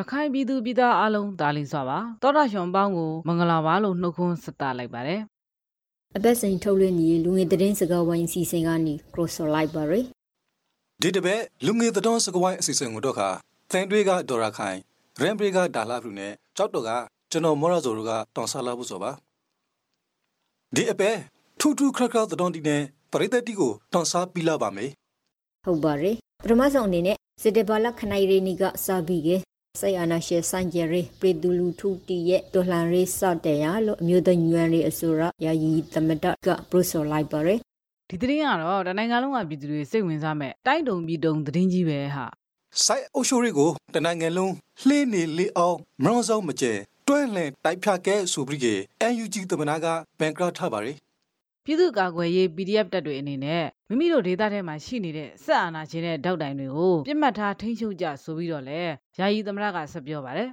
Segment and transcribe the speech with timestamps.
[0.00, 5.20] ရခိုင်ပြည်သူပြည်သားအလုံးဒါလင်းစွာပါတောတာရှင်ပေါင်းကိုမင်္ဂလာပါလို့နှုတ်ခွန်းဆက်တာလိုက်ပါတယ်
[6.16, 10.02] အသက်စိန်ထုတ်လွှင့်ညီလူငယ်သတင်းစကားဝိုင်းစီစဉ်ကနေ cross library
[11.00, 13.28] ဒီတပည့်လူငယ်သတော်စကဝိုင်းအစီအစဉ်ကိုတော့ခါ
[13.70, 14.78] သင်တွေကဒေါ်ရာခိုင်
[15.20, 16.90] ရန်ဘရီကဒါလာဖလူနဲ့ကြောက်တော့က
[17.30, 19.10] ကျွန်တော်မော်ရဇိုတို့ကတောင်ဆလာဖို့ဆိုပါ
[20.74, 21.10] ဒီအပဲ
[21.60, 22.82] ထူးထူးခရခရသတော်တီနဲ့
[23.12, 24.90] ပရိသတ်တီကိုတောင်ဆပြီးလာပါမယ်
[25.64, 29.28] ဟုတ်ပါတယ်ပထမဆုံးအနေနဲ့စစ်တေဘာလခနိုင်ရီနီကစာပြီးက
[29.78, 37.58] စိုက်အာနာရှေစန်ဂျယ်ရီပရီဒူလူထူတီရဲ့ဒေါ်လန်ရီစော့တယ်ရလို့အမျိုးသားညွန်ရီအစိုးရယာယီသမဒကပရိုဆိုလိုက်ပါရယ်
[38.08, 42.26] ဒီသတင်းကတော့တနိုင်ငံလုံးကပြည်သူတွေစိတ်ဝင်စားမဲ့တိုက်တုံပြည်တုံသတင်းကြီးပဲဟာ
[42.84, 44.52] စိုက်အုပ်ချုပ်ရေးကိုတနိုင်ငံလုံး
[44.86, 46.72] လှေးနေလေအောင်မရောစောင်းမကျဲ
[47.06, 48.66] တွဲလှန်တိုက်ဖြတ်ခဲ့ဆိုပြီးက
[49.12, 49.86] NUG သမနာက
[50.20, 50.96] ဘန်ကရထားပါရယ်
[51.70, 58.80] ပြည်သူ့ကာကွယ်ရေး PDF တပ်တွေအနေနဲ့မိမိတို့ဒေသထဲမှာရှိနေတဲ့စစ်အာဏာရှင်တဲ့တောက်တိုင်တွေကိုပြစ်မှတ်ထားထိန်းချုပ်ကြဆိုပြီးတော့လဲ
[59.18, 60.48] ယာယီသမရကဆက်ပြောပါတယ်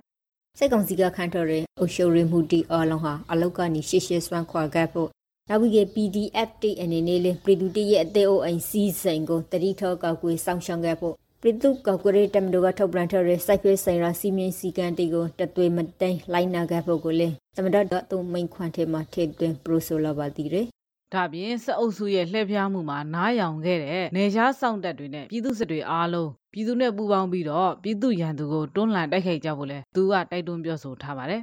[0.57, 5.09] စိတ်ကောင်စီကခန့်တော်တဲ့အုပ်ချုပ်ရေးမှုတီအလုံးဟာအလောက်ကနေရှေ့ရှေ့စွမ်းခွာခဲ့ဖို့
[5.49, 20.67] နောက်ပြီး PDF တိအနေနဲ့လေပြည်သူတရဲ့အသေးအိုအိမ်စီးစိန်ကိုတတိထောကောက်ကွေးစောင့်ရှောက်ခဲ့ဖို့ပြည်သူကောက်ကွေးတမတို့ကထုတ်ပြန်ထားတဲ့စိုက်ဖဲဆိုင်ရာစီမင်းစီကံတီကိုတသွေမတိန်လိုက်နာခဲ့ဖို့ကိုလေသမဒတ်တော့မိန်ခွန်ထဲမှာထည့်သွင်းပရိုဆိုလာပါတီရယ်
[21.13, 31.41] ဒါပြင်စက်အုပ်စုရဲ့လှည့်ဖျားမှုမှာနားယောင်ခဲ့တဲ့နေရှားစောင့်တပ်တွေနဲ့ပြည်သူစစ်တွေအားလုံးပြည်သူနဲ့ပူးပေါင်းပြီးတော့ပြည်သူရန်သူကိုတွန်းလှန်တိုက်ခိုက်ကြဖို့လဲသူကတိုက်တွန်းပြောဆိုထားပါတယ်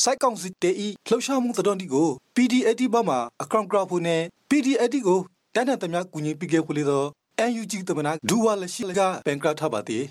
[0.00, 5.20] စိုက်ကောင်စီတေဤလှုပ်ရှားမှုသတော်တီကို PDAT ဘက်မှာအကောင့်ကရဖို့နဲ့ PDAT ကို
[5.54, 7.06] တန်းတန်သမျှကူညီပေးခဲ့ဖို့လေတော့
[7.50, 10.04] NUG သမနာဒူဝါလက်ရှိကဘန်ကရထားပါသေး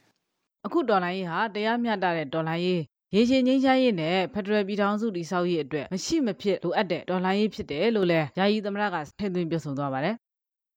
[0.66, 2.82] အခုဒေါ်လာရေးဟာတရားမျှတတဲ့ဒေါ်လာရေး
[3.18, 10.16] ရေရှည်ငြိမ်းချမ်းရေးနဲ့ဖက်ဒရယ်ပြည်ထောင်စုတည်ဆောက်ရေးအတွက်မရှိမဖြစ်လိုအပ်တဲ့ဒေါ်လာရေးဖြစ်တယ်လို့လဲယာယီသမရကထည့်သွင်းပြောဆိုသွားပါတယ်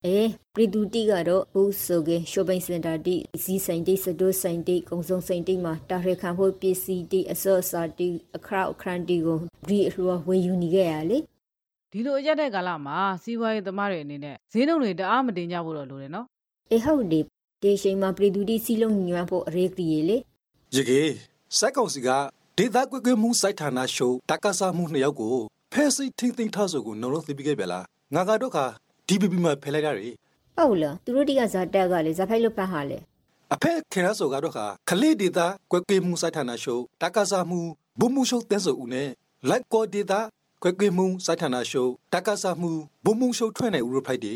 [0.07, 9.39] အေးပြည်သူတိကတော့ဘူးဆိုကေရှိုပိန်စင်တာတိစီဆိုင်တိစတိုးဆိုင်တိကုံစုံဆိုင်တိမှာတာရခံဖို့ပစ္စည်းတိအစောစာတိအခရောက်အခရန်တိကို
[9.69, 11.19] ဒီအလွှာဝေယူနေခဲ့ရလေ
[11.93, 16.27] ဒီလိုအကြတဲ့ကာလမှာစီးပွားရေးသမားတွေအနေနဲ့ဈေးနှုန်းတွေတအားမတင်ကြဖို့တော့လိုတယ်နော်
[16.73, 17.21] အေဟုတ်ဒီ
[17.63, 20.17] ဒီချိန်မှာပြည်သူတိစီလုံးညွှမ်းဖို့အရေးကြီးလေ
[20.77, 21.03] ရကေ
[21.57, 22.09] စိုက်ကောင်စီက
[22.59, 25.37] ဒေသကွက်ကွက်မှုစိုက်ဌာနရှုပ်တက္ကဆာမှုနှစ်ယောက်ကို
[25.73, 28.65] ဖဲစိတ်ထင်းထင်းထားဆိုကိုနှုံလုံးသိပြီးခဲ့ပြလားငါကတော့ခါ
[29.09, 30.15] DPP မှာဖယ်လိုက်ရတယ်
[30.57, 32.99] ဟုတ်လားသူတို့တိကဇာတက်ကလေဇာဖိုက်လို့ပတ်ဟာလေ
[33.55, 37.61] အဖက်ခေရဆိုကတော့ခါခလေးဒေတာကွက်ကွေးမှုစိုက်ဌာနရှုပ်တက္ကဆာမှု
[38.01, 39.09] ဘုံမှုရှုပ်တဲဆိုဦးနဲ့
[39.49, 40.21] လိုက်ကောဒေတာ
[40.63, 42.71] ကွက်ကွေးမှုစိုက်ဌာနရှုပ်တက္ကဆာမှု
[43.05, 44.33] ဘုံမှုရှုပ်ထွက်နေဦးရဖိုက်ဒီ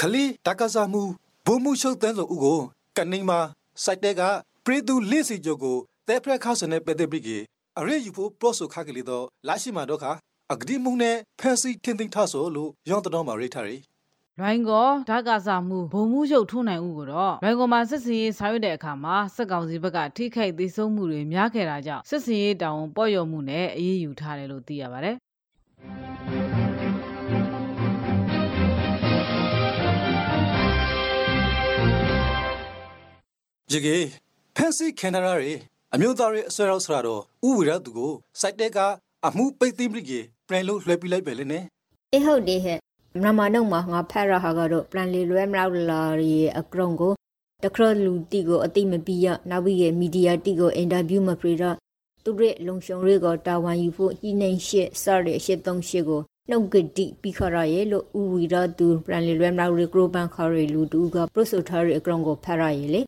[0.00, 1.02] ခလေးတက္ကဆာမှု
[1.46, 2.60] ဘုံမှုရှုပ်တဲဆိုဦးကို
[2.96, 3.40] ကနေမှာ
[3.84, 4.22] စိုက်တဲ့က
[4.64, 5.78] ပရိသူလေးစီကျော်ကို
[6.08, 7.42] တဲဖရက်ခါစနဲ့ပက်တဲ့ပြီး
[7.78, 10.12] အရေးယူဖို့ပရော့ဆိုခါကလေးတော့လာရှိမှာတော့ခါ
[10.52, 13.76] အဂဒီမှုနဲ့ဖန်စီထင်းထင်းထဆိုလို့ရောင်းတော်မှာရိထားရီ
[14.38, 25.16] လွိုင်းကောဓာတ်ကစားမှုဘုံမှုရုပ်ထုံးနိုင်ဦးကိုတော့လွိုင်းကောမှာစစ်စင်ရေးဆောင်ရွက်တဲ့အခါမှာစက်ကောင်စီဘက်ကထိခိုက်သေးဆုံးမှုတွေများခဲ့တာကြောင့်စစ်စင်ရေးတောင်ပေါ့လျော်မှုနဲ့အေးအေးယူထားတယ်လို့သိရပါတယ်
[33.70, 33.96] ကြကေ
[34.56, 35.54] ဖန်စီကန်နာရာရီ
[35.96, 38.78] အမျိုးသားရေးအစွဲရောက်ဆရာတော်ဥဝိရသူကိုစိုက်တဲ့က
[39.26, 40.12] အမှုပိတ်သိမ်းပြီးက
[40.48, 41.64] ပြန်လို့လွှဲပြလိုက်ပဲလေနဲ့
[42.12, 42.78] အေဟုတ်ဒီဟဲ့
[43.22, 47.12] မမနုံမှာငါဖက်ရဟာကတော့ပလန်လီလွဲမလောက်လာရီအကရုံကို
[47.64, 51.64] တခရလူတီကိုအတိမပီရနောက်ပြီးရမီဒီယာတီကိုအင်တာဗျူးမဖရီရ
[52.24, 63.02] သူရဲ့လုံရှုံတွေကတာဝန်ယူဖို့ညှိနှိမ်ရှစ်စရရှစ်သုံးရှစ်ကိုနှုတ်ကတိပြီးခရရဲ့လို့ဥဝီရသူပလန်လီလွဲမလောက်ရီဂရိုဘန်ခရီလူတူကပရိုဆိုထာရီအကရုံကိုဖက်ရရဲ့လေ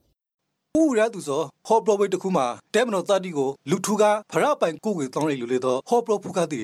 [0.76, 6.60] ဥဝိရသူဆိုဟောပရိုဝိတ်တခုမှာတဲမနော်တာတီကိုလူထူကဖရပိုင်ကိုကိုတောင်းလိုက်လို့လေတော့ဟောပရိုဖူကတီ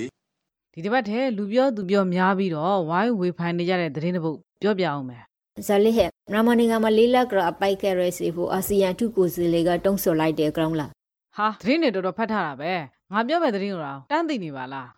[0.72, 5.22] ဒီတစ်ပတ်ထဲလူပြောသူပြောများပြီးတော့ဝိုင်းဝေဖိုင်နေကြတဲ့သတင်းတစ်ပုဒ်ပြောပြအောင်မယ်
[5.66, 10.90] ဇာလိဟဲရမနီကမလေးလက်ကရအပိုက်ကရဲစီဖို့အာဆီယံထုကိုစီလေကတုံးဆော်လိုက်တဲ့ ground လား
[11.36, 12.72] ဟာသတင်းတွေတော်တော်ဖတ်ထားတာပဲ
[13.12, 14.88] ငါပြောမဲ့သတင်းကိုတော့တန်းသိနေပါလား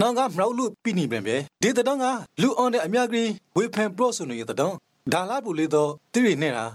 [0.00, 2.04] နောင်ကမရောက်လို့ပြီးနေပြန်ပဲဒီတတော်က
[2.42, 3.24] လူအောင်တဲ့အမြဂရီ
[3.56, 4.74] ဝေဖန်ပရော့ဆိုနေရတဲ့တော့
[5.12, 6.66] ဒါလာဘူးလေတော့တိရိနေတာ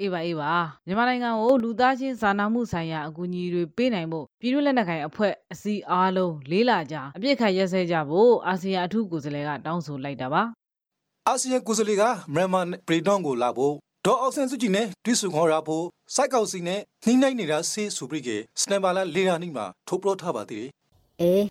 [0.00, 0.52] အေးပါအေးပါ
[0.86, 10.42] မြန်မာနိုင်ငံကိုလူသားချင်းစာနာမှုဆိုင်ရာအကူအညီတွေပေးနိုင်ဖို့ပြည်တွင်းလက်နက်ကိုင်အဖွဲ့အစည်းအားလုံးလေးလာကြအပြစ်ခတ်ရက်စဲကြဖို့အာဆီယံအထူးကိုယ်စားလှယ်ကတောင်းဆိုလိုက်တာပါ
[11.28, 12.04] အာဆီယံကိုယ်စားလှယ်က
[12.34, 13.74] မြန်မာပြည်တော်ကိုလာဖို့
[14.06, 15.84] ဒေါ်အောင်ဆန်းစုကြည်နဲ့တွေ့ဆုံခေါ်ရဖို့
[16.14, 18.28] စိုက်ကောက်စီနဲ့နှိမ့်နိုင်နေတာဆေးဆိုပြီးက
[18.60, 20.70] စနမ်ဘာလာလေရာနီမှာထုတ်ပရော့ထားပါသေးတယ်
[21.20, 21.44] အေး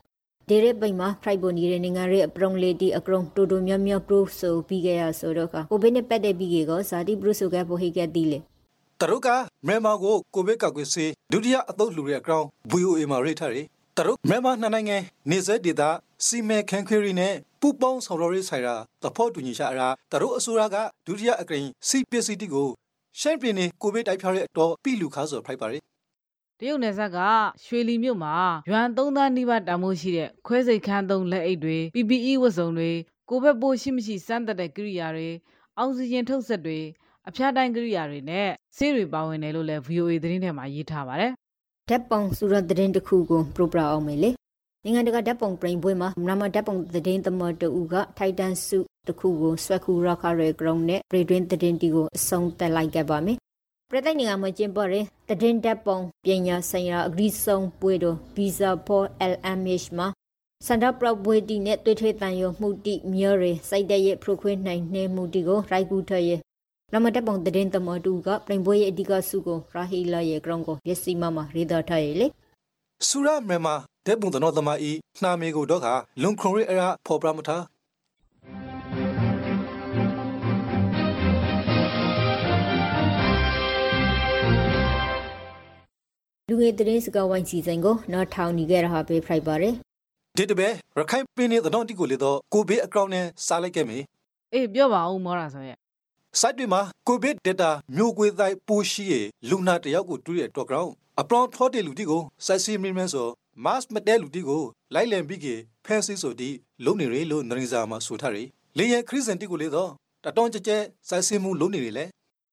[0.52, 8.40] ဒီရက်ပိမှာ flight ပေါ်နေတဲ့နိုင်ငံရဲ့အပရုံလေးတီအကရုံတူတူမြမြပရိုဆိုပြီးခဲ့ရဆိုတော့ကဟိုဘင်းနဲ့ပတ်တဲ့ပြီးကေကဇာတိပရိုဆိုကပိုဟိကတီလေ
[9.00, 9.30] တရုတ်က
[9.68, 13.66] မြန်မာကိုကိုဗစ်ကောက်ကွယ်ဆေးဒုတိယအသုတ်လှူတဲ့အကောင် VOA မှာရိထားတယ်
[13.98, 14.98] တရုတ်မြန်မာနှစ်နိုင်ငံ
[15.30, 15.90] နေဆက်ဒေတာ
[16.26, 20.78] စီမဲခန်ခွေရီနဲ့ပူပေါင်းဆောင်ရရေးဆိုင်ရာတဖို့တူညီချအရာတရုတ်အစိုးရက
[21.08, 22.70] ဒုတိယအကရင်စီပစ္စည်းတီကို
[23.20, 25.82] ရှမ်းပြည်နယ်ကိုဗစ်တိုက်ဖျားတဲ့အတော်ပြည်လူခါဆိုဖိုက်ပါရယ်
[26.64, 27.20] တရုတ်နယ်စပ်က
[27.66, 28.36] ရွှေလီမြို့မှာ
[28.70, 32.92] ရွမ်3သန်းနီးပါးတန်ဖိုးရှိတဲ့ခွဲစိတ်ခန်းသုံးလက်အိတ်တွေ PPE ဝတ်စုံတွေ
[33.30, 35.30] ကိုဗစ်ပိုးရှိမရှိစမ်းသပ်တဲ့ကိရိယာတွေ
[35.78, 36.80] အောက်ဆီဂျင်ထုတ်စက်တွေ
[37.28, 38.48] အဖျားတိုင်းကိရိယာတွေနဲ့
[38.78, 41.32] ဆေးတွေပါဝင်တယ်လို့လည်း VOA သတင်းထဲမှာရေးထားပါတယ်။
[41.90, 44.30] ဓာတ်ပုံစူရသတင်းတစ်ခုကိုပရိုပရာအောင်မယ်လေ။
[44.84, 53.38] နိုင်ငံတကာဓာတ်ပုံပြင်ပွဲမှာမနာမဓာတ်ပုံသတင်းသမတ်တူကထိုက်တန်စုတစ်ခုကိုဆွဲခူရခရဲဂရုံနဲ့ပရိတွင်းသတင်းတီကိုအဆုံးသက်လိုက်ခဲ့ပါမယ်။
[53.94, 59.04] ပြည်တိုင်နိုင်ငံမှာကျင်းပတဲ့သတင်းဓာတ်ပုံပညာဆိုင်ရာအဂရိဆုံးပွဲတော် Visa for
[59.34, 60.08] LMH မှာ
[60.68, 66.40] စန္ဒပရဘွေတီနဲ့တွေ့ထွေတန်ရမှုတိမြေရစိုက်တဲ့ရဲ့ဖရခွေးနိုင်နေမှုတီကိုရိုက်ကူထရဲ့
[66.94, 72.28] နမတက်ပုံတရင်တမတူကပြင်ပွဲရဲ့အဓိကစုကိုရာဟီလာရဲ့ ground ကိုရစီမမရေဒါထားရဲ့လေ
[73.08, 73.76] ဆူရမြန်မာ
[74.08, 74.92] တဲ့ပုံတနောသမအီ
[75.22, 75.88] နှာမေကိုတော့ခ
[76.22, 77.58] လွန်ခရိုရီအရာဖော်ပရမထာ
[86.50, 89.74] လူငယ်တရင်စကားဝိုင်းစီစဉ်ကိုနောက်ထောင်နေကြရဟာပေးဖိုက်ပါတယ်
[90.38, 90.68] ဒီတပဲ
[90.98, 93.98] ရခိုင်ပင်းနေတဲ့တော့တီကိုလေတော့ကိုဘေးအကောင့်နဲ့စားလိုက်ခဲ့မေ
[94.54, 95.78] အေးပြောပါဦးမောတာဆိုရဲ့
[96.40, 99.14] စိုက်တွေမှာကိုဗစ်ဒတာမျိုးကွေးတိုင်းပိုးရှိရ
[99.50, 103.28] လူနာတယောက်ကိုတူးရတော့ ground အပလောင်ထောတဲ့လူတီကိုစိုက်စီမင်းမန်းဆို
[103.66, 105.48] mass မတဲလူတီကိုလိုက်လံပြီးက
[105.86, 106.50] ဖဲဆီဆိုတီ
[106.86, 108.38] လုံနေရလို့နရင်းစာမှာဆိုထားရ
[108.78, 109.90] လေရခရစ်စန်တီကိုလေတော့
[110.24, 110.72] တတောင်းကြကြ
[111.10, 112.06] စိုက်စီမှုလုံနေရလေ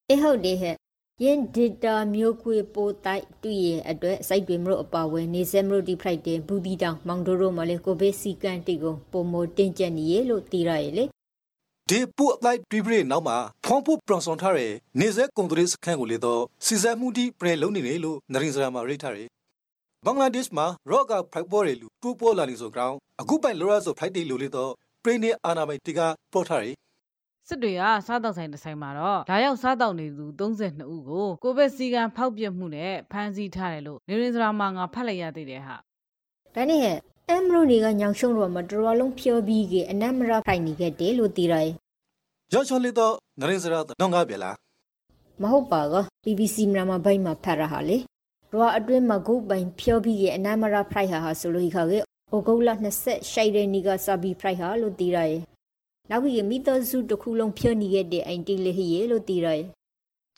[0.08, 0.74] အေးဟုတ်တယ်ဟဲ့
[1.24, 11.04] ယင်း data မျိုးကွေပိုတိုက်တွေ့ရအတွက် site တွေမလို့အပါဝဲနေစဲမလို့ဒီ Friday ဘူးဒီတောင်မောင်ဒိုရိုမှာလေကိုဗစ်စီကန်တီကိုပုံမတင်ကျက်နေရလို့တည်ရရလေ
[11.90, 19.28] ဒီပူအလိုက်ပြပြနောက်မှာဖွန်ဖို့ပရွန်ဆွန်ထားတဲ့နေစဲကွန်ထရီစခန်းကိုလေတော့စီဇက်မှုတီပရဲလုံးနေတယ်လို့နရင်စရာမှာရိတ်ထားတယ်
[20.04, 24.72] ဘင်္ဂလားဒေ့ရှ်မှာရော့ကဖိုက်ပေါ်ရလူတူပေါ်လာနေဆိုကြောင်းအခုပိုင်လောရဆိုဖိုက်တီလိုလေတော့
[25.04, 26.00] ပရိနေအာနာမိုင်တီက
[26.32, 26.74] ပေါ်ထားတယ်
[27.48, 35.76] စစ်တွေကစားတောက်ဆိုင်တစ်ဆိုင်မှာတော့ဓာရောက်စားတောက်နေသူ32ဦးကိုကိုဗစ်စီကံဖောက်ပြမှုနဲ့ဖမ်းဆီးထားတယ်လို့နေရင်စရာမှာငါဖတ်လိုက်ရသေးတယ်ဟာ
[36.54, 36.98] ဒါနဲ့ဟဲ့
[37.28, 41.70] အမ်ရိုနေကညောင်ရှုံတော့မတော်လုံးဖြောပြီးကအနမရဖိုင်နေခဲ့တယ်လို့သိရတယ်
[42.52, 44.54] ရောချောလေးတော့နရင်စရာတော့ငါပြလား
[45.42, 45.94] မဟုတ်ပါက
[46.24, 47.96] BBC မြန်မာဘိုင်းမှာဖတ်ရဟာလေ
[48.52, 51.98] ရောအတွင်းမှာဂုတ်ပိုင်ဖြောပြီးကအနမရဖိုင်ဟာဟာဆိုလို့ခါကေ
[52.32, 52.74] အိုဂုတ်လာ
[53.04, 55.40] 20ရှိုင်တဲ့နီကစာဘီဖိုင်ဟာလို့သိရတယ်
[56.10, 59.64] နောက်ပြီးမိသားစုတစ်ခုလုံးဖြောနေခဲ့တဲ့အိမ်တီလေးဟီရေလို့သိရတယ်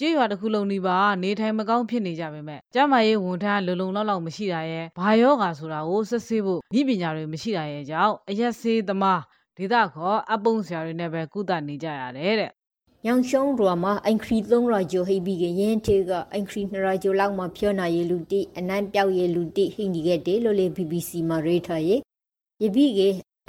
[0.03, 9.21] ကြေးရွာတစ်ခုလုံးဒီပါနေထိုင်မကောင်းဖြစ်နေကြပါမယ်။ကျမရေးဝန်ထမ်းလုံလုံလောက်လောက်မရှိတာရဲ့ဘာယောဂါဆိုတာကိုစစ်ဆေးဖို့ဤပညာတွေမရှိတာရဲ့ကြောင့်အရက်ဆေးသမား
[9.57, 12.51] ဒေသခေါ်အပုံဆရာတွေနဲ့ပဲကုသနေကြရတယ်တဲ့။
[13.05, 22.01] ညောင်ရှုံးရွာမှာအင်ခရီသုံးရာဂျိုဟိပြီးကရင်တေကအင်ခရီနှစ်ရာဂျိုလောက်မှဖြောနာရလူတိအနမ်းပြောက်ရလူတိဟိနေခဲ့တယ်လို့လေ BBC မှာရေးထားရဲ့။
[22.63, 23.01] ယပိက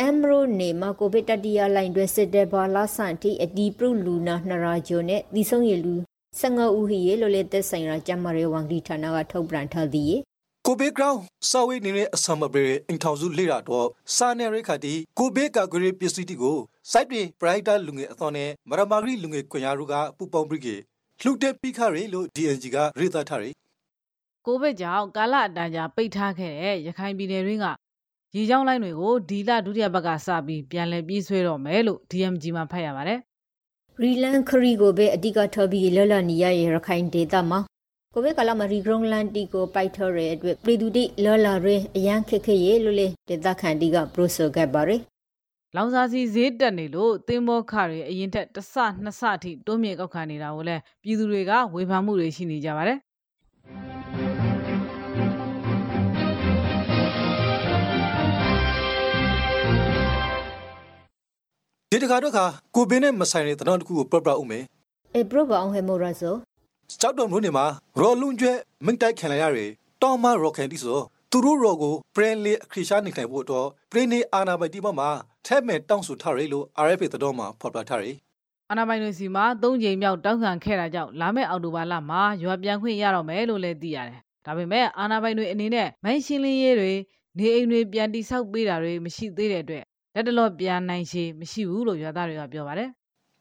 [0.01, 5.95] အမ်ရိုနေမှာကိုဗစ်တတိယလိုင်းတွင်စစ်တဲ့ဘာလာဆန်တီအဒီပရုလူနာနှစ်ရာဂျိုနဲ့ဒီဆုံးရလူ
[6.39, 10.13] 15ဦးဟိရေလို့လေသက်ဆိုင်ရာကျမရဲဝန်ကြီးဌာနကထုတ်ပြန်ထားသည်
[10.65, 16.57] ကိုဘေးဂရောင်းစာဝေးနေတဲ့အဆမဘေအင်ထောင်စုလေ့လာတော့စာနယ်ရိခါတီကိုဘေးကာဂရီပစ္စည်းတီကို
[16.91, 20.67] စိုက်တွေပရိုက်တာလူငယ်အသွန်နဲ့မရမာဂရီလူငယ်ခွန်ရတို့ကပူပေါင်းပြီးက
[21.21, 23.53] လှုပ်တဲ့ပိခရီလို့ DNG ကရေသထားတယ်
[24.45, 27.67] ကိုဗစ်ကြောင့်ကာလအတန်ကြာပိတ်ထားခဲ့တဲ့ရခိုင်ပြည်နယ်တွင်းက
[28.35, 33.19] ရေကြောင်းလိုင်းတွေကိုဒီလဒုတိယဘက်ကစပြီးပြန်လည်ပြေးဆွဲတော့မယ်လို့ DMG မှာဖတ်ရပါတယ်
[34.01, 37.59] ရီလန်ခရီကိုပဲအဓိကထော်ပြီးလော်လနီရရခိုင်ဒေတာမှာ
[38.13, 45.01] ကိုဗစ်ကာလမှာရီဂရုံလန်တီကိုပိုက်ထော်ရဲ့အတွက်ပြည်သူတိလော်လာရင်းအရန်ခက်ခဲရေလို့လေဒေသခံတီကပရိုဆိုခဲ့ပါရယ်
[45.75, 52.97] လောင်စာစီဈေးတက်နေလို့သင်းဘောခတွေအရင်ထက်တစ်ဆနှစ်ဆအထိတိုးမြင့်ကောက်ခံနေတာကိုလည်းပြည်သူတွေကဝေဖန်မှုတွေရှိနေကြပါတယ်
[61.93, 62.45] ဒီတခါတော့ခါ
[62.75, 64.63] ကိုဘင်းနဲ့မဆိုင်တဲ့တတော်တခုကိုပြပြဦးမယ်
[65.15, 66.35] အေပရပအောင်ဟေမိုရာဆို
[67.01, 67.65] ကြောက်တော်မျိုးနေမှာ
[67.99, 68.53] ရော်လုံကျွဲ
[68.85, 69.59] မင်းတိုက်ခံလိုက်ရရ
[70.01, 70.99] တောင်းမရော်ကန်တီဆို
[71.31, 75.09] သူတို့ရော်ကိုပရင်လီအခရီရှာနေထိုင်ဖို့တော့ပရင်နေအာနာပိုင်တီမမှာ
[75.45, 78.07] ထဲမဲ့တောင်းဆိုထားရလို့ RFA တတော်မှာဖော်ပြထားရ
[78.69, 86.91] အာနာပိုင်တွေစီမှာ၃ချိန်မြောက်တောင်းခံခဲ့တာကြောင့်လာမယ့်အောက်တိုဘာလမှာရွာပြန်ခွင့်ရတော့မယ်လို့လည်းသိရတယ်။ဒါပေမဲ့အာနာပိုင်တွေအနေနဲ့မိုင်းရှင်းလင်းရေးတွေ
[87.37, 89.83] နေအိမ်တွေပြန်တိဆောက်ပေးတာတွေမရှိသေးတဲ့အတွက်
[90.15, 92.89] လက်တလော့ပြန်နိုင်ရှိမရှိဘူးလို့ရွာသားတွေကပြောပါတယ်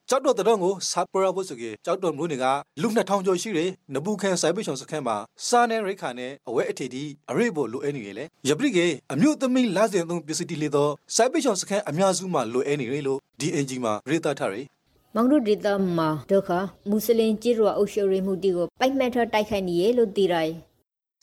[0.09, 2.47] ကြောက်တော်တတော်ကိုစာပရာဖို့ဆိုကေကြောက်တော်မျိုးတွေက
[2.83, 14.67] လူ2000ကျော်ရှိတယ်နဘူးခန်ဆိုင်ပိချုံစခန်းမှာစာနဲ့ရိခါနဲ့အဝဲအထေတီအရိဖို့လိုအပ်နေလေယပရိကေအမျိုးသမီးလာစဉ်သုံးပစ္စည်းတီလေတော့ဆိုင်ပိချုံစခန်းအများစုမှာလိုအပ်နေတယ်လို့ DNG မှာရေတာထားတယ်
[15.15, 16.51] မောင်တို့ဒေတာမှာဒုက္ခ
[16.89, 20.51] မွတ်စလင်ကြီးရောအုပ်ချုပ်ရေးမှုတီကိုပိုက်မှတ်ထတိုက်ခိုက်နေရလို့သိရတယ်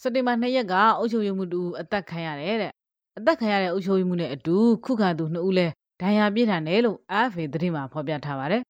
[0.01, 2.72] စက်တင်ဘာ2ရက်ကအုပ်ချုပ်ရေးမှုတူအသက်ခံရတယ်တဲ့
[3.19, 4.55] အသက်ခံရတဲ့အုပ်ချုပ်ရေးမှုနဲ့အတူ
[4.86, 5.67] ခုခံသူ2ဦးလဲ
[6.01, 8.63] ဒဏ်ရာပြစ်ထန်တယ်လို့ AFA သတင်းမှာဖော်ပြထားပါတယ်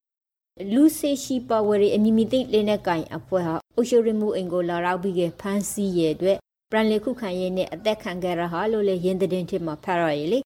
[0.74, 6.38] လူစေရှိပါဝရီအမီမီတိလေးနဲ့ကင်အဖွဲ့ဟာအုပ်ချုပ်ရမှုအင်ကိုလာရောက်ပြီးကဖမ်းဆီးရဲ့အတွက်
[6.72, 10.40] ပရန်လေခုခံရေးနဲ့အသက်ခံခဲ့ရဟာလို့လေရင်တဲ့တင်မှာဖတ်ရရလေ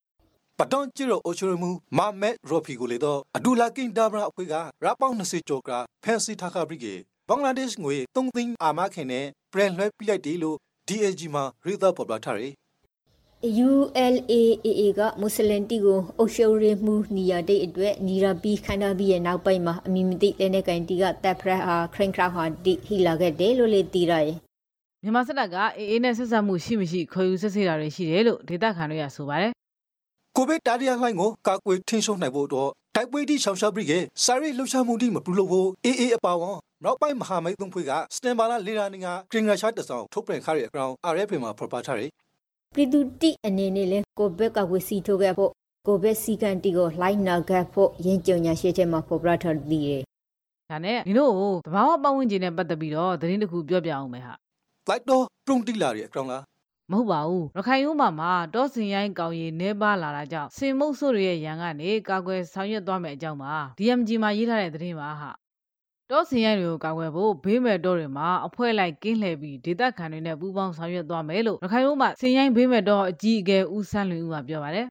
[0.60, 4.54] ပတွန်ကျရိုအိုချိုရမူမာမက်ရိုဖီကိုလေတော့အဒူလာကင်ဒါဘရာအခွေက
[4.86, 5.70] ရပေါင်း20ကျော်က
[6.04, 6.94] ဖန်စီထားခပရိကေ
[7.28, 12.52] ဘင်္ဂလားဒေ့ရှ်ငွေ3သိန်းအာမခင်နဲ့ပြန်လွှဲပြလိုက်တယ်လို့ DAG မှာရေးသားပေါ်ပြထားတယ်
[13.44, 24.36] ULAAA ကမွတ်စလင်တီကိုအုပ်ချုပ်ရေးမှုနေရာတိတ်အတွက်ညီရာပြီးခန္ဓာပြီးရဲ့နောက်ပိုင်းမှာအမီမသိလက်နဲ့ကန်တီကတပ်ဖရက်ဟာခရင်ခရာဟာဒီဟီလာခဲ့တယ်လို့လေတီရတယ်
[25.04, 29.52] မြန်မာစစ်တပ်ကအေအေနဲ့ဆက်ဆက်မှုရှိမရှိခေါ်ယူစစ်ဆေးတာတွေရှိတယ်လို့ဒေသခံတွေကဆိုပါတယ်
[30.36, 33.94] ကိုဗစ်တာရီယာလှိုင်းကိုကာကွယ်ထိန်းချုပ်နိုင်ဖို့တော့တိုက်ပွဲတိရှောင်ရှားပြီးက
[34.24, 42.12] စာရေးလှုပ်ရှားမှုတိမပြုလုပ်ဖို့အေအေအပါဝန်နောက်ပိုင်းမဟာမိတ်သုံးဖွဲ့ကစတန်ဘာလာလေရာနေကကရင်ဂရှာတဆောင်ထုတ်ပြန်ခရရဲ့အကောင် RFA မှာဖော်ပြထားတယ်
[42.76, 45.52] ပြည်သူတိအနေနဲ့လဲကိုဘက်ကဝစီထိုးခဲ့ဖို့
[45.88, 49.92] ကိုဘက်စီကန်တီကိုလိုက်နာခဲ့ဖို့ရင်းကြုံညာရှိချက်မှာဖော်ပြထားသည်ရ
[50.70, 51.30] ဒါနဲ့ဒီလို
[51.66, 54.34] သဘာဝပတ်ဝန်းကျင်နဲ့ပတ်သက်ပြီးတော့သတင်းတစ်ခုပြောပြအောင်မယ်ဟာ
[54.88, 56.44] လိုက်တော့ပရုံတိလာရဲ့အကောင်လား
[56.92, 65.30] မဟုတ်ပါဘူးရခိုင်ရိုးမှာမှာတောစင်ရိုင်းကောင်ရည်နေပါလာတာကြောင့်စင်မုတ်ဆိုတွေရဲ့ရန်ကနေကာကွယ်ဆောင်ရွက်သွားမယ်အကြောင်းပါ DMG မှာရေးထားတဲ့သတင်းပါဟာ
[66.12, 74.86] တောစင်ရိုင်းတွေကိုကာကွယ်ဖို့ဘေးမဲ့တောတွေမှာအဖွဲ့လိုက်ကင်းလှည့်ပြီးဒေသခံတွေနဲ့ပူးပေါင်းဆောင်ရွက်သွားမယ်လို့ရခိုင်ရိုးမှာစင်ရိုင်းဘေးမဲ့တောအကြီးအကဲဦးဆန်းလွင်ဦးကပြောပါတယ်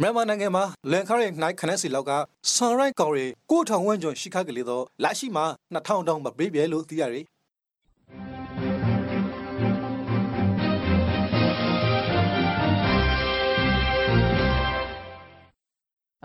[0.00, 2.12] မြန်မာနိုင်ငံမှာလန်ခရဲနိုင်ခနက်စီလောက်က
[2.52, 5.44] ဆန်ရိုက်ကောင်ရီကိုထောင်ဝန်းကျော်ရှိခကလေးတော့လက်ရှိမှာ
[5.74, 7.24] 2000တောင်မပေးပြဲလို့သိရတယ်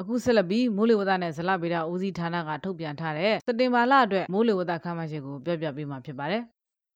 [0.02, 6.42] အခုဆက်လက်ပြီးမိုးလေဝသနဲ့ဇလဗေဒဦးစီးဌာနကထုတ်ပြန်ထားတဲ့စတင်ဘာလအတွက်မိုးလေဝသခန့်မှန်းချက်ကိုပြောပြပေးမှာဖြစ်ပါတယ်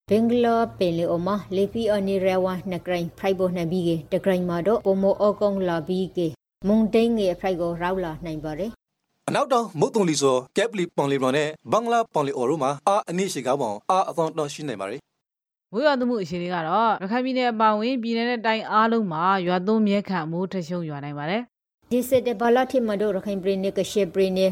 [0.09, 6.27] ဘင်္ဂလာပင်လီအိုမာလေပီအနီရဝါနဂရိုင်းဖရိုက်ဘောနဘီကေတဂရိုင်းမာတော့ပိုမိုအောကုံလာဘီကေ
[6.67, 8.71] မုန်တိန်ငယ်ဖရိုက်ကိုရောက်လာနိုင်ပါတယ်
[9.27, 14.99] အနောက်တောင်မုတ်တုံလီဆိုကက်ပလီပွန်လီဘလွန်နဲ့ဘင်္ဂလားပွန်လီအိုရိုမှာအာအနည်းရှိကောင်းပေါအာအသွန်တော့ရှိနေပါတယ်
[15.71, 21.41] မိုးရွာသွန်းမှုအခြေအနေကတော့ရခိုင်ပြည်နယ်အပါအဝင်ပြည်နယ်နဲ့တိုင်းအားလုံးမှာရွာသွန်းမြဲခန့်မိုးထရှုံရွာနိုင်ပါတယ်
[21.95, 24.45] ဒီစတဲ့ဘလာတိမဒိုရခိုင်ပရိနေကရှေပရိနေ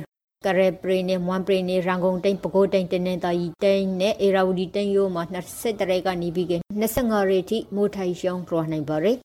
[0.45, 6.53] ကရဲပရိနေမွမ်ပရိနေရန်ကုန်တိုင်းပကိုးတိုင်းတနေတာကြီးတိုင်းနဲ့အေရာဝတီတိုင်းရိုးမှာ20တရဲကနေပြီးက
[6.95, 9.17] 25ရေထိမိုးထိုင်ရှောင်းပြနိုင်ပါရယ်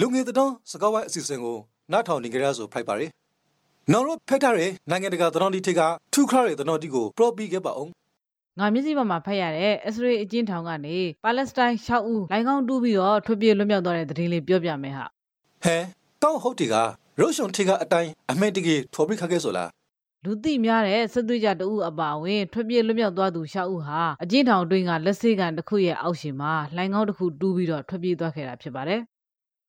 [0.00, 1.56] လူငယ်တောင်စကားဝိုင်းအစီအစဉ်ကို
[1.92, 3.10] နားထောင်နေကြရဆိုဖိုက်ပါရယ်
[3.92, 5.80] နော်တို့ဖက်ထားတဲ့နိုင်ငံတကာသတော်တီထိက
[6.12, 7.92] ထူခရတဲ့သတော်တီကိုပရော့ပြီးခဲ့ပါအောင်
[8.60, 15.06] ငါမျက်စိပေါ်မှာဖတ်ရတဲ့အစ္စရေးအကျဉ်းထောင်ကနေပါလက်စတိုင်း6ဦးလိုင်ကောင်းတူးပြီးတော့ထွက်ပြေးလွတ်မြောက်သွားတဲ့သတင်းလေးပြောပြမယ်ဟာ
[15.64, 15.76] ဟဲ
[16.22, 16.74] ကောင်းဟုတ်တီက
[17.20, 19.70] ရုရှုံထေကအတိုင်းအမေတကြီးထော်ပြီးခခဲ့ဆိုလား
[20.24, 29.00] လူသိများတဲ့စစ်သွေးကြတဦးအပါအဝင်ထွက်ပြေးလွတ်မြောက်သွားသူ6ဦးဟာအကျဉ်းထောင်တွင်းကလက်စေးကန်တစ်ခုရဲ့အောက်ရှင်မှာလိုင်ကောင်းတစ်ခုတူးပြီးတော့ထွက်ပြေးသွားခဲ့တာဖြစ်ပါတယ်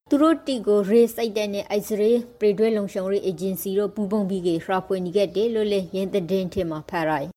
[0.09, 7.29] သူတို့တီကိုရေစိုက်တဲ့နဲ့အိုက်စရေးပရိဒွဲလုံရှုံရေးအေဂျင်စီတို့ပူးပေါင်းပြီးကရာဖွင့်နေခဲ့တယ်လို့လည်းရင်းတဲ့ထင်မှာဖတ်ရိုက်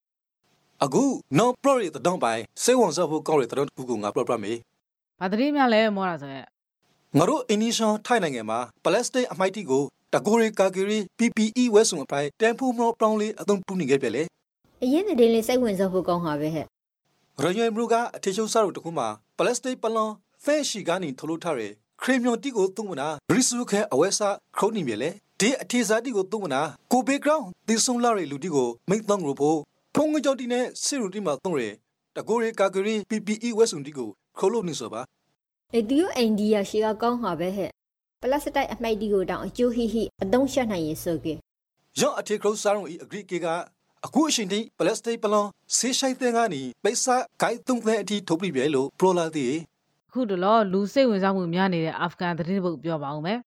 [0.84, 1.04] အခု
[1.38, 4.52] non pro ရတဲ့တောင်းပိုင်စေဝန်စောဖို့ကောက်ရတဲ့တောင်းကူကငါ pro ပြမေ
[5.20, 6.46] ဘာတည်းများလဲမောတာဆိုရက်
[7.18, 9.82] ငါတို့ initial ထိုင်နိုင်ငံမှာပလက်စတစ်အမိုက်တီကို
[10.14, 14.22] တကိုရီကာကီရီ PPE ဝဲဆုံအပိုင်းတန်ဖိုးမလို့ပြောင်းလေးအသုံးပြုနေခဲ့ပြလေ
[14.82, 16.64] အရင်တည်းလေးစိတ်ဝင်စားဖို့ကောင်းပါပဲဟဲ့
[17.42, 19.08] ရရွယ်မူကအထည်ချုပ်စားတို့တခုမှာ
[19.38, 20.12] ပလက်စတစ်ပလွန်
[20.44, 21.62] ဖဲရှိကနေထလို့ထားရ
[22.02, 26.60] ခရီမြွန်တီကိုသုံးမနာရီစုခဲအဝဲစားခရုံးနေမြလေဒီအထည်စားတီကိုသုံးမနာ
[26.92, 29.58] ကိုဘေဂရောင်းဒီဆုံလာရလူတီကိုမိတ်သုံးလို့ဖို့
[29.94, 31.64] ဖုန်ငကြောက်တီနဲ့စီရူတီမှာသုံးရ
[32.16, 35.00] တကိုရီကာကရီ PPE ဝက်စုံတီကိုခိုးလို့နေဆိုပါ
[35.74, 37.70] အေဒီယိုအိန္ဒိယရှေကကောင်းဟာပဲဟဲ့
[38.22, 41.34] ပလတ်စတိုက်အမိုက်ဒီကိုတောင်အကျိုးဟိဟိအသုံးရှနိုင်ရေးဆိုကေ
[42.00, 43.46] ရော့အထေခရုစားရုံဤအဂရိကေက
[44.06, 49.46] အခုအရှင်တိပလတ်စတိတ်ပလွန်ဆေးဆိုင်တဲ့ကနေပိစာဂိုက်သုံးတဲ့အထိထုတ်ပြပြလို့ပရိုလာတီ
[50.08, 53.38] အခုတလောလူစိတ်ဝင်စားမှုများနေတဲ့အာဖဂန်သတင်းပုတ်ပြောပါဦးမယ်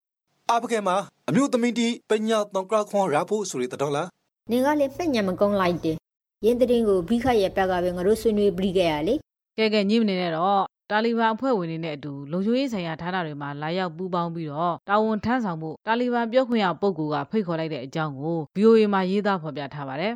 [0.50, 0.96] အာဖဂန်မှာ
[1.28, 4.08] အမျိုးသမီးတီပညာတောင်ကခွန်ရဖို့ဆိုရတဲ့တော်လား
[4.50, 5.96] နေကလေပြညံမကုန်းလိုက်တယ်
[6.44, 9.14] ရင်းတဲ့ကိုဘိခရဲ့ဘက်ကပဲငါတို့ဆွေးနွေးပြီးခဲ့ရလေ
[9.58, 20.14] ကဲကဲညိမနေနဲ့တော့တာလီဘန်အဖွဲ့ဝင်တွေနဲ့အတူလုံခြုံရေးဆိုင်ရာဌာနတွေမှာလာရောက်ပူးပေါင်းပြီးတော့တာဝန်ထမ်းဆောင်မှုတာလီဘန်ပြောခွင့်ရပုဂ္ဂိုလ်ကဖိတ်ခေါ်လိုက်တဲ့အကြောင်းကို VOA မှာရေးသားဖော်ပြထားပါတယ်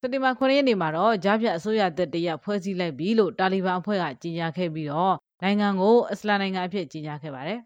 [0.00, 7.58] စက်တင်ဘာ9ရက်နေ့မှာတော့ဂျားပြတ်အစိုးရတပ်တရဖွဲ့စည်းလိုက်ပြီလို့တာလီဘန်အဖွဲ့ကကြေညာခဲ့ပြီးတော့နိုင်ငံကိုအစ္စလာမ်နိုင်ငံအဖြစ်ကြေညာခဲ့ပါတယ်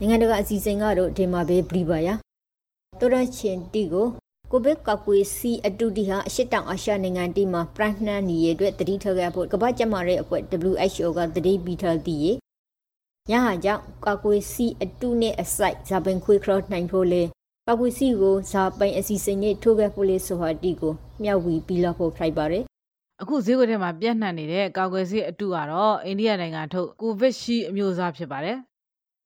[0.00, 2.08] နိုင်ငံတကာအစီအစဉ်ကတော့ဒီမှာပဲပြပါရ
[3.00, 4.06] တော်ရချင်းတီကို
[4.50, 10.42] ကိုဗစ်ကောက်ကွေးစီအတူတီဟာအရှိတောင်အာရှနိုင်ငံတီမှာပရနှန်နီရဲ့အတွက်တတိထခဲ့ဖို့ကမ္ဘာ့ကျန်းမာရေးအဖွဲ့
[10.74, 12.36] WHO ကတတိပီထတီရဲ့
[13.32, 17.22] ရဟာကြောင့်ကောက်ကွေးစီအတူနဲ့အစိုက်ဇာပင်ခွေခရော့နိုင်ဖို့လေ
[17.66, 22.64] ကောက်ကွေးစီကိုဇာပိုင်အစီအစဉ်နဲ့ထိုးခဲ့ဖို့လေဆိုဟာတီကိုမြောက်ဝီပြီးလောက်ဖို့ဖိုက်ပါတယ်
[23.20, 28.58] အခုဈေးကွက်ထဲမှာပြန့်နှံ့နေတဲ့ကာကွယ်ဆေးအတုကတော့အိန္ဒိယနိုင်ငံထုတ်ကိုဗစ်ရှိအမျိုးအစားဖြစ်ပါတယ်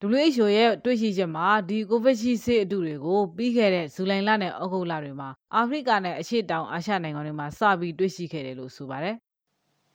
[0.02, 9.16] WHO ရဲ့တွေ့ရှိချက်မှာဒီကိုဗစ်ရှိဆေးအတုတွေကိုပြီးခဲ့တဲ့ဇူလိုင်လနဲ့ဩဂုတ်လတွေမှာအာဖရိကနဲ့အရှေ့တောင်အာရှနိုင်ငံတွေမှာစပြီးတွေ့ရှိခဲ့တယ်လို့ဆိုပါတယ်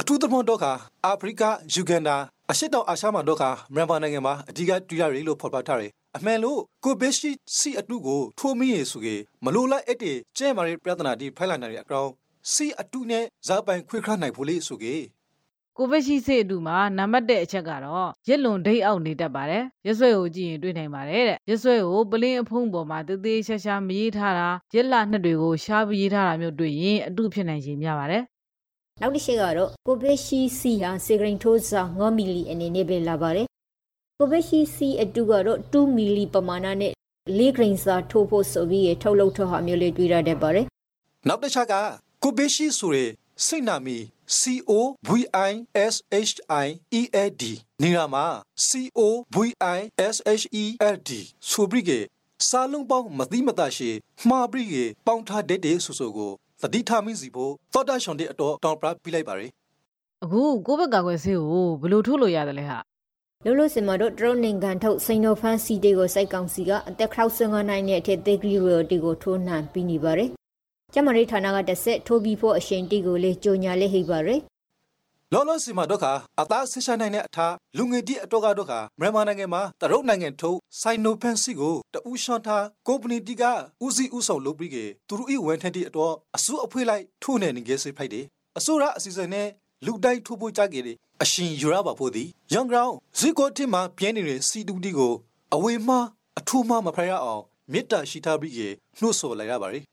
[0.02, 0.74] အထူးသဖြင့်တော့ခါ
[1.06, 2.18] အာဖရိကယူဂန်ဒါ
[2.52, 12.10] အရှေ့တောင်အာရှမှာတော့ခါမြန်မာနိုင်ငံမှာအဓိကတွေ့ရတယ်လို့ဖော်ပြထားတယ်အမှန်လို့ကိုဗစ်ရှိစီအတုကိုထိုးမိရဆိုကေမလိုလိုက်အဲ့တေကျဲမာရီပြဿနာဒီဖိုင်လာနာရီအကောင်
[12.54, 14.96] စီအတုနဲ့ဇာပိုင်ခွေခရနိုင်ဖို့လေဆိုကေ
[15.80, 28.24] ကိုဗစ်ရှိဆေးအတူမှာနံပါတ်1အချက်ကတော့ရက်လွန်ဒိတ်အောက်နေတတ်ပါတယ်ရက်စွဲကိုကြည့်ရင်တွေ့နိုင်ပါတယ်တဲ့ရက်စွဲကိုပလင်းအဖုံးပေါ်မှာတေးသေးရှာရှာမရေးထားတာရက်လနှစ်တွေကိုရှားပြီးရေးထားတာမျိုးတွေ့ရင်အတုဖြစ်နိုင်ခြင်းများပါတယ်
[29.02, 33.48] နောက်တစ်ချက်ကတော့ကိုဗစ်ရှိစီဟာစေဂရင်ထိုးစာ9မီလီအနေနဲ့ပဲလာပါတယ်
[34.18, 36.92] ကိုဗစ်ရှိစီအတူကတော့2မီလီပမာဏနဲ့
[37.38, 40.66] 4ဂရင်းစာထိုးဖို့ဆိုပြီးထုတ်လုပ်ထားဟာမျိုးလေးတွေ့ရတတ်ပါတယ်
[41.28, 41.74] နောက်တစ်ချက်က
[42.24, 43.12] ကိုဗစ်ရှိဆိုရယ်
[43.46, 43.98] စိတ်နာမီ
[44.40, 44.72] C O
[45.10, 45.12] V
[45.50, 45.52] I
[45.94, 45.96] S
[46.30, 46.34] H
[46.66, 46.68] I
[47.00, 47.44] E L D
[47.82, 48.26] နေရာမှာ
[48.68, 49.00] C O
[49.36, 49.38] V
[49.78, 49.80] I
[50.14, 51.12] S H E L D
[51.50, 51.92] ဆိုပြီးက
[52.48, 53.92] စာလုံးပေါင်းမသိမတရှိ
[54.30, 54.76] မှားပြီးက
[55.08, 59.52] ပေါင်းထားတဲ့တဲ့ဆိုဆိုကိုသတိထားမိစီဖို့သောတာရှင်တဲ့အတော်တောင်းပပြပြလိုက်ပါရယ်
[60.24, 62.80] အခုကိုဗစ်ကာကွယ်ဆေးကိုဘယ်လိုထုတ်လို့ရတယ်လဲဟာ
[63.46, 70.30] လို့လို့စင်မတို့တရုတ်နိုင်ငံထုတ်စိန်နိုဖန်စီတေကိုစိုက်ကောင်စီကအသက်65နိုင်တဲ့အထက်သေဂရီရိုတီကိုထိုးနှံပြီးနေပါတယ်
[70.94, 74.42] ကျမရိဌာနကတစ်ဆက်ထိုးပြီးဖို့အရှင်တီကိုလေးကြိုညာလေးဟိပါရယ်
[75.34, 83.44] လောလောစီမှာတော့ခါအသားဆရှာနိုင်တဲ့အထားလူငယ်တိအတော့ကတော့ခါမြန်မာနိုင်ငံမှာတရုတ်နိုင်ငံထုတ်ဆိုင်နိုဖန်စီကိုတူရှန်တာကုမ္ပဏီတီက
[83.84, 84.78] ဦးစီးဦးဆောင်လုပ်ပြီးက
[85.08, 88.26] သူတို့ဤဝန်ထမ်းတိအတော့အစုအဖွေးလိုက်ထိုးနေနေကြစေဖိုက်တယ်
[88.58, 89.48] အစိုးရအစီအစဉ်နဲ့
[89.86, 95.14] လူတိုင်းထိုးဖို့ကြကြတယ်အရှင်ယူရပါဖို့သည်ရန်ကောင်ဇီကိုတင်မှာပြင်းနေတဲ့စီတူတီကို
[95.56, 95.96] အဝေမှ
[96.40, 98.60] အထူးမှမဖရအောင်မေတ္တာရှိထားပြီးက
[99.00, 99.84] နှုတ်ဆော်လိုက်ရပါတယ်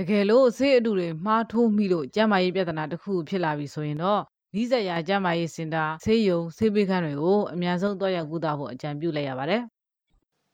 [0.00, 4.20] တကယ်လို့ဆေးအတူတွေမှားထိုးမိလို့ကျန်းမာရေးပြဿနာတစ်ခုဖြစ်လာပြီဆိုရင်တော့
[4.54, 9.62] နီးစပ်ရာကျန်းမာရေးစင်တာဆေးရုံဆေးပေးခန်းတွေကိုအများဆုံးတွားရောက်ကူတာဖို့အကြံပြုလိုက်ရပါတယ်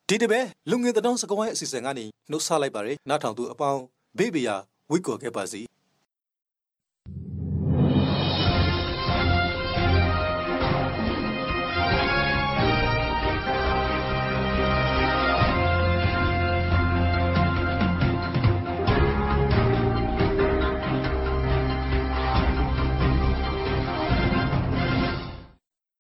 [0.09, 3.81] ဒီတပည့်လူငယ်တောင်စကွိုင်းအစီအစဉ်ကနေနှုတ်ဆက်လိုက်ပါတယ်နားထောင်သူအပေါင်း
[4.19, 4.57] ဘေးဘီယာ
[4.91, 5.61] ဝိကောခဲ့ပါစီ